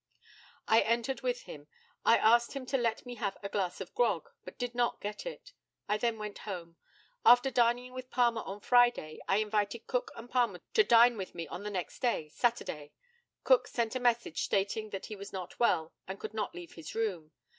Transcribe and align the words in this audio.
I 0.67 0.79
entered 0.81 1.21
with 1.21 1.43
him. 1.43 1.67
I 2.03 2.17
asked 2.17 2.53
him 2.53 2.65
to 2.65 2.75
let 2.79 3.05
me 3.05 3.13
have 3.17 3.37
a 3.43 3.49
glass 3.49 3.79
of 3.81 3.93
grog, 3.93 4.31
but 4.43 4.57
did 4.57 4.73
not 4.73 4.99
get 4.99 5.27
it. 5.27 5.53
I 5.87 5.97
then 5.99 6.17
went 6.17 6.39
home. 6.39 6.77
After 7.23 7.51
dining 7.51 7.93
with 7.93 8.09
Palmer 8.09 8.41
on 8.41 8.61
Friday, 8.61 9.19
I 9.27 9.37
invited 9.37 9.85
Cook 9.85 10.09
and 10.15 10.27
Palmer 10.27 10.61
to 10.73 10.83
dine 10.83 11.17
with 11.17 11.35
me 11.35 11.47
on 11.49 11.61
the 11.61 11.69
next 11.69 11.99
day, 11.99 12.29
Saturday. 12.29 12.93
Cook 13.43 13.67
sent 13.67 13.93
me 13.93 13.99
a 13.99 14.01
message, 14.01 14.41
stating 14.41 14.89
that 14.89 15.05
he 15.05 15.15
was 15.15 15.31
not 15.31 15.59
well 15.59 15.93
and 16.07 16.19
could 16.19 16.33
not 16.33 16.55
leave 16.55 16.73
his 16.73 16.95
room. 16.95 17.31